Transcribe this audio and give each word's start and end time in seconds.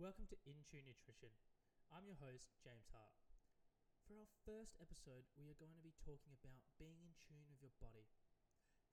Welcome 0.00 0.32
to 0.32 0.40
In 0.48 0.56
Tune 0.64 0.88
Nutrition. 0.88 1.28
I'm 1.92 2.08
your 2.08 2.16
host, 2.24 2.56
James 2.64 2.88
Hart. 2.88 3.12
For 4.08 4.16
our 4.16 4.32
first 4.48 4.72
episode, 4.80 5.28
we 5.36 5.44
are 5.44 5.60
going 5.60 5.76
to 5.76 5.84
be 5.84 5.92
talking 5.92 6.32
about 6.40 6.64
being 6.80 7.04
in 7.04 7.12
tune 7.20 7.44
with 7.52 7.60
your 7.60 7.76
body. 7.84 8.08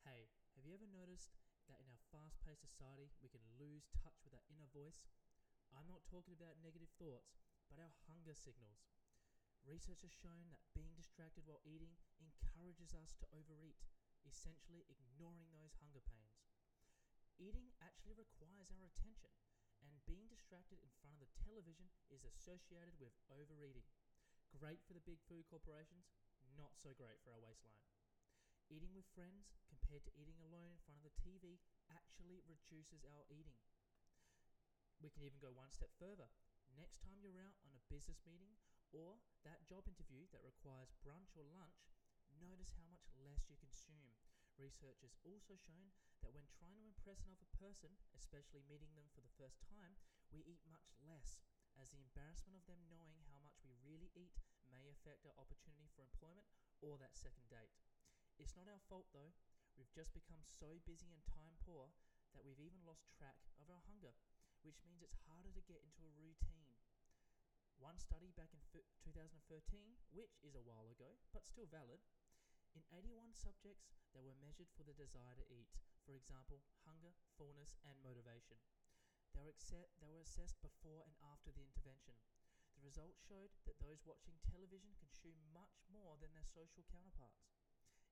Hey, 0.04 0.27
have 0.59 0.67
you 0.67 0.75
ever 0.75 0.83
noticed 0.83 1.32
that 1.71 1.79
in 1.79 1.87
our 1.87 2.04
fast 2.11 2.43
paced 2.43 2.59
society, 2.59 3.15
we 3.23 3.32
can 3.32 3.39
lose 3.55 3.87
touch 3.96 4.19
with 4.27 4.35
our 4.35 4.43
inner 4.51 4.68
voice? 4.68 5.07
I'm 5.71 5.87
not 5.87 6.04
talking 6.11 6.35
about 6.35 6.59
negative 6.59 6.91
thoughts, 6.99 7.39
but 7.71 7.79
our 7.79 7.96
hunger 8.11 8.35
signals. 8.35 8.91
Research 9.63 10.04
has 10.04 10.11
shown 10.11 10.51
that 10.51 10.68
being 10.75 10.91
distracted 10.99 11.47
while 11.47 11.63
eating 11.63 11.96
encourages 12.19 12.91
us 12.91 13.15
to 13.24 13.32
overeat, 13.32 13.79
essentially 14.27 14.83
ignoring 14.91 15.55
those 15.55 15.79
hunger 15.79 16.04
pains. 16.04 16.51
Eating 17.39 17.71
actually 17.79 18.19
requires 18.19 18.68
our 18.75 18.83
attention 18.83 19.32
and 19.83 20.01
being 20.09 20.25
distracted 20.31 20.81
in 20.81 20.89
front 20.97 21.13
of 21.13 21.21
the 21.21 21.33
television 21.43 21.93
is 22.09 22.25
associated 22.25 22.97
with 22.97 23.13
overeating. 23.29 23.85
Great 24.57 24.81
for 24.87 24.97
the 24.97 25.04
big 25.05 25.21
food 25.29 25.45
corporations, 25.45 26.09
not 26.57 26.73
so 26.73 26.97
great 26.97 27.21
for 27.21 27.35
our 27.35 27.43
waistline. 27.43 27.83
Eating 28.73 28.97
with 28.97 29.07
friends 29.13 29.54
compared 29.69 30.04
to 30.07 30.15
eating 30.18 30.41
alone 30.41 30.73
in 30.73 30.82
front 30.82 30.97
of 30.97 31.05
the 31.05 31.15
TV 31.21 31.61
actually 31.93 32.41
reduces 32.49 33.05
our 33.05 33.23
eating. 33.29 33.61
We 34.97 35.13
can 35.13 35.21
even 35.21 35.37
go 35.37 35.53
one 35.53 35.69
step 35.69 35.93
further. 36.02 36.33
Next 36.73 37.05
time 37.05 37.21
you're 37.21 37.37
out 37.37 37.61
on 37.61 37.77
a 37.77 37.85
business 37.93 38.25
meeting 38.25 38.57
or 38.89 39.21
that 39.45 39.61
job 39.69 39.85
interview 39.85 40.25
that 40.33 40.41
requires 40.41 40.97
brunch 41.05 41.37
or 41.37 41.45
lunch, 41.45 41.93
notice 42.41 42.73
how 42.73 42.87
much 42.89 43.05
less 43.21 43.45
you 43.45 43.55
consume. 43.61 43.77
Research 44.58 45.05
has 45.05 45.13
also 45.22 45.53
shown 45.53 45.94
that 46.25 46.33
when 46.33 46.50
trying 46.50 46.81
to 46.81 46.89
impress 46.89 47.22
another 47.22 47.45
person, 47.53 47.94
especially 48.17 48.66
meeting 48.66 48.97
them 48.97 49.05
for 49.14 49.22
the 49.22 49.38
first 49.38 49.61
time, 49.61 50.02
we 50.33 50.41
eat 50.49 50.66
much 50.66 50.97
less, 50.97 51.45
as 51.77 51.94
the 51.94 52.02
embarrassment 52.02 52.58
of 52.58 52.66
them 52.66 52.81
knowing 52.89 53.22
how 53.30 53.38
much 53.38 53.61
we 53.61 53.77
really 53.86 54.09
eat 54.17 54.33
may 54.73 54.89
affect 54.89 55.30
our 55.30 55.38
opportunity 55.38 55.86
for 55.94 56.02
employment 56.02 56.49
or 56.81 56.97
that 56.97 57.14
second 57.14 57.53
date. 57.53 57.77
It's 58.41 58.58
not 58.58 58.66
our 58.66 58.81
fault 58.89 59.05
though, 59.14 59.38
we've 59.77 59.94
just 59.94 60.17
become 60.17 60.41
so 60.41 60.81
busy 60.89 61.14
and 61.14 61.21
time 61.30 61.61
poor 61.61 61.94
that 62.33 62.42
we've 62.42 62.61
even 62.61 62.81
lost 62.81 63.14
track 63.14 63.38
of 63.61 63.69
our 63.69 63.86
hunger, 63.86 64.17
which 64.66 64.81
means 64.81 65.05
it's 65.05 65.21
harder 65.30 65.53
to 65.53 65.69
get 65.69 65.86
into 65.86 66.02
a 66.02 66.17
routine. 66.17 66.73
One 67.77 68.02
study 68.02 68.33
back 68.33 68.58
in 68.58 68.61
2013, 68.73 69.38
which 70.09 70.42
is 70.42 70.58
a 70.58 70.66
while 70.66 70.89
ago, 70.89 71.21
but 71.30 71.45
still 71.45 71.69
valid, 71.69 72.02
in 72.75 72.83
81 72.91 73.31
subjects 73.31 73.99
they 74.11 74.23
were 74.23 74.35
measured 74.39 74.71
for 74.73 74.83
the 74.83 74.97
desire 74.97 75.37
to 75.37 75.47
eat, 75.51 75.71
for 76.03 76.17
example, 76.17 76.63
hunger, 76.83 77.15
fullness, 77.37 77.77
and 77.85 77.95
motivation. 78.01 78.59
They 79.31 79.45
were, 79.45 79.53
accept, 79.53 79.93
they 80.01 80.09
were 80.09 80.25
assessed 80.25 80.57
before 80.59 81.05
and 81.05 81.13
after 81.21 81.53
the 81.53 81.63
intervention. 81.63 82.17
The 82.75 82.87
results 82.87 83.21
showed 83.21 83.53
that 83.69 83.77
those 83.77 84.03
watching 84.03 84.41
television 84.41 84.97
consume 84.97 85.37
much 85.53 85.85
more 85.87 86.17
than 86.17 86.33
their 86.33 86.47
social 86.47 86.83
counterparts. 86.89 87.53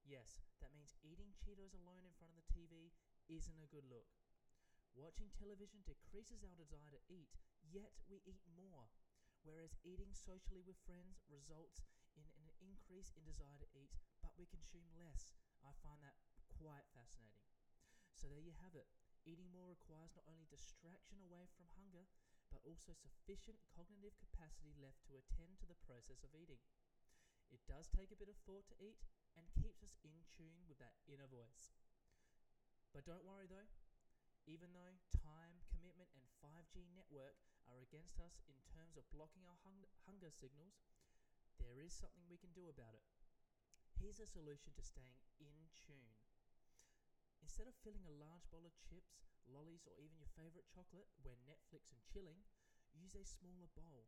Yes, 0.06 0.46
that 0.62 0.76
means 0.78 0.96
eating 1.02 1.34
Cheetos 1.34 1.74
alone 1.74 2.06
in 2.06 2.14
front 2.14 2.32
of 2.32 2.40
the 2.40 2.52
TV 2.54 2.94
isn't 3.26 3.62
a 3.64 3.72
good 3.72 3.90
look. 3.90 4.08
Watching 4.94 5.34
television 5.34 5.82
decreases 5.84 6.46
our 6.46 6.54
desire 6.56 6.94
to 6.94 7.06
eat, 7.10 7.36
yet 7.66 7.98
we 8.06 8.22
eat 8.24 8.46
more 8.54 8.94
whereas 9.46 9.78
eating 9.86 10.10
socially 10.12 10.66
with 10.66 10.82
friends 10.90 11.22
results 11.30 11.86
in 12.18 12.26
an 12.42 12.50
increase 12.58 13.14
in 13.14 13.22
desire 13.30 13.62
to 13.62 13.70
eat, 13.78 13.94
we 14.46 14.54
consume 14.54 14.86
less. 15.02 15.34
I 15.66 15.74
find 15.82 15.98
that 16.06 16.22
quite 16.62 16.86
fascinating. 16.94 17.50
So 18.14 18.30
there 18.30 18.46
you 18.46 18.54
have 18.62 18.78
it. 18.78 18.86
Eating 19.26 19.50
more 19.50 19.66
requires 19.66 20.14
not 20.14 20.30
only 20.30 20.46
distraction 20.46 21.18
away 21.18 21.50
from 21.58 21.66
hunger, 21.74 22.06
but 22.54 22.62
also 22.62 22.94
sufficient 22.94 23.58
cognitive 23.74 24.14
capacity 24.22 24.78
left 24.78 25.02
to 25.10 25.18
attend 25.18 25.58
to 25.58 25.66
the 25.66 25.82
process 25.90 26.22
of 26.22 26.38
eating. 26.38 26.62
It 27.50 27.66
does 27.66 27.90
take 27.90 28.14
a 28.14 28.20
bit 28.22 28.30
of 28.30 28.38
thought 28.46 28.70
to 28.70 28.78
eat 28.78 29.02
and 29.34 29.50
keeps 29.58 29.82
us 29.82 29.98
in 30.06 30.30
tune 30.30 30.70
with 30.70 30.78
that 30.78 30.94
inner 31.10 31.26
voice. 31.26 31.74
But 32.94 33.10
don't 33.10 33.26
worry 33.26 33.50
though, 33.50 33.66
even 34.46 34.78
though 34.78 35.02
time, 35.10 35.66
commitment, 35.74 36.14
and 36.14 36.30
5G 36.38 36.86
network 36.94 37.42
are 37.66 37.82
against 37.82 38.22
us 38.22 38.46
in 38.46 38.62
terms 38.70 38.94
of 38.94 39.10
blocking 39.10 39.42
our 39.50 39.58
hung- 39.66 39.90
hunger 40.06 40.30
signals, 40.30 40.86
there 41.58 41.82
is 41.82 41.98
something 41.98 42.30
we 42.30 42.38
can 42.38 42.54
do 42.54 42.70
about 42.70 42.94
it. 42.94 43.25
Here's 43.98 44.20
a 44.22 44.30
solution 44.30 44.76
to 44.76 44.84
staying 44.84 45.18
in 45.40 45.72
tune. 45.74 46.20
Instead 47.42 47.68
of 47.68 47.78
filling 47.82 48.06
a 48.06 48.20
large 48.20 48.46
bowl 48.52 48.66
of 48.68 48.78
chips, 48.78 49.26
lollies, 49.48 49.88
or 49.90 49.98
even 49.98 50.20
your 50.20 50.32
favorite 50.38 50.70
chocolate 50.70 51.10
when 51.22 51.42
Netflix 51.46 51.90
and 51.90 52.02
chilling, 52.06 52.46
use 52.94 53.16
a 53.16 53.26
smaller 53.26 53.70
bowl. 53.74 54.08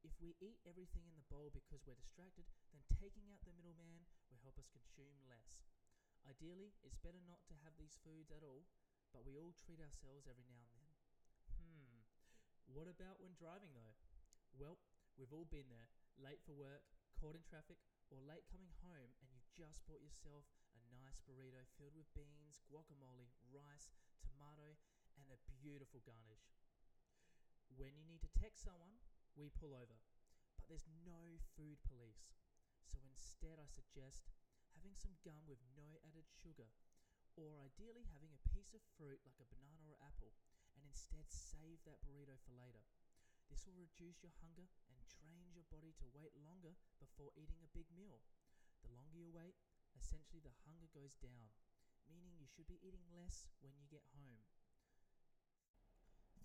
If 0.00 0.16
we 0.20 0.38
eat 0.40 0.60
everything 0.64 1.04
in 1.04 1.16
the 1.16 1.28
bowl 1.28 1.52
because 1.52 1.84
we're 1.84 1.98
distracted, 1.98 2.48
then 2.72 2.84
taking 2.96 3.28
out 3.28 3.44
the 3.44 3.52
middleman 3.52 4.08
will 4.32 4.40
help 4.40 4.56
us 4.56 4.72
consume 4.72 5.20
less. 5.28 5.64
Ideally, 6.24 6.72
it's 6.84 7.00
better 7.00 7.20
not 7.20 7.44
to 7.48 7.60
have 7.64 7.76
these 7.76 8.00
foods 8.00 8.32
at 8.32 8.44
all 8.44 8.68
but 9.12 9.26
we 9.26 9.34
all 9.34 9.54
treat 9.54 9.82
ourselves 9.82 10.26
every 10.30 10.46
now 10.46 10.62
and 10.62 10.72
then. 10.74 10.90
Hmm, 11.58 11.98
what 12.70 12.86
about 12.86 13.18
when 13.18 13.34
driving 13.34 13.74
though? 13.74 13.98
Well, 14.54 14.78
we've 15.18 15.34
all 15.34 15.46
been 15.50 15.66
there, 15.70 15.90
late 16.18 16.42
for 16.46 16.54
work, 16.54 16.86
caught 17.20 17.36
in 17.36 17.44
traffic, 17.44 17.76
or 18.08 18.24
late 18.24 18.48
coming 18.48 18.72
home 18.80 19.12
and 19.20 19.28
you've 19.28 19.52
just 19.52 19.84
bought 19.84 20.00
yourself 20.00 20.48
a 20.72 20.80
nice 20.88 21.20
burrito 21.28 21.68
filled 21.76 21.92
with 21.92 22.08
beans, 22.16 22.64
guacamole, 22.72 23.28
rice, 23.52 23.92
tomato, 24.24 24.80
and 25.20 25.28
a 25.28 25.36
beautiful 25.60 26.00
garnish. 26.00 26.56
When 27.76 27.92
you 27.92 28.08
need 28.08 28.24
to 28.24 28.32
text 28.40 28.64
someone, 28.64 29.04
we 29.36 29.52
pull 29.52 29.76
over, 29.76 30.00
but 30.56 30.64
there's 30.66 30.88
no 31.04 31.44
food 31.54 31.76
police. 31.84 32.32
So 32.88 32.98
instead, 33.04 33.60
I 33.60 33.68
suggest 33.68 34.32
having 34.72 34.96
some 34.96 35.20
gum 35.20 35.44
with 35.44 35.60
no 35.76 36.00
added 36.08 36.24
sugar 36.24 36.72
or 37.36 37.60
ideally 37.60 38.08
having 38.10 38.32
a 38.32 38.48
piece 38.48 38.72
of 38.72 38.80
fruit 38.96 39.20
like 39.28 39.38
a 39.38 39.50
banana 39.52 39.86
or 39.86 40.00
apple 40.00 40.32
and 40.72 40.88
instead 40.88 41.28
save 41.28 41.84
that 41.84 42.00
burrito 42.00 42.40
for 42.42 42.56
later. 42.56 42.82
This 43.50 43.66
will 43.66 43.82
reduce 43.82 44.22
your 44.22 44.30
hunger 44.38 44.70
and 44.86 45.02
train 45.10 45.50
your 45.50 45.66
body 45.66 45.90
to 45.98 46.06
wait 46.14 46.30
longer 46.38 46.78
before 47.02 47.34
eating 47.34 47.58
a 47.66 47.74
big 47.74 47.90
meal. 47.90 48.22
The 48.86 48.94
longer 48.94 49.18
you 49.18 49.34
wait, 49.34 49.58
essentially 49.98 50.38
the 50.38 50.54
hunger 50.62 50.86
goes 50.94 51.18
down, 51.18 51.50
meaning 52.06 52.38
you 52.38 52.46
should 52.46 52.70
be 52.70 52.78
eating 52.78 53.02
less 53.10 53.50
when 53.58 53.74
you 53.74 53.90
get 53.90 54.06
home. 54.14 54.46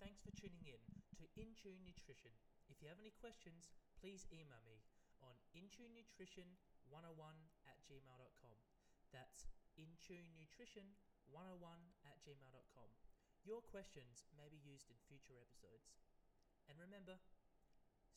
Thanks 0.02 0.18
for 0.18 0.34
tuning 0.34 0.66
in 0.66 0.82
to 1.22 1.30
InTune 1.38 1.86
Nutrition. 1.86 2.34
If 2.66 2.82
you 2.82 2.90
have 2.90 2.98
any 2.98 3.14
questions, 3.14 3.70
please 4.02 4.26
email 4.34 4.58
me 4.66 4.82
on 5.22 5.38
intunenutrition101 5.54 7.38
at 7.70 7.78
gmail.com. 7.86 8.58
That's 9.14 9.46
intunenutrition101 9.78 11.78
at 12.02 12.18
gmail.com. 12.26 12.90
Your 13.46 13.62
questions 13.62 14.26
may 14.34 14.50
be 14.50 14.58
used 14.58 14.90
in 14.90 14.98
future 15.06 15.38
episodes. 15.38 15.94
And 16.68 16.78
remember, 16.78 17.18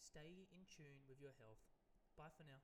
stay 0.01 0.49
in 0.51 0.65
tune 0.69 1.05
with 1.07 1.21
your 1.21 1.33
health. 1.37 1.61
Bye 2.17 2.33
for 2.35 2.43
now. 2.43 2.61